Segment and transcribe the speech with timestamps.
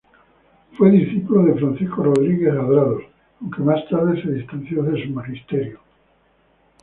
[0.79, 3.03] Fue discípulo de Francisco Rodríguez Adrados,
[3.39, 5.79] aunque más tarde se distanció de su magisterio.